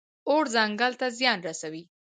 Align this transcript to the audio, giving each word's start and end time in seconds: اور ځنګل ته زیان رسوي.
اور 0.29 0.43
ځنګل 0.55 0.93
ته 0.99 1.07
زیان 1.17 1.39
رسوي. 1.47 1.83